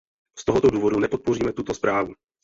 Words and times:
Z 0.39 0.45
tohoto 0.45 0.69
důvodu 0.69 0.99
nepodpoříme 0.99 1.53
tuto 1.53 1.73
zprávu. 1.73 2.13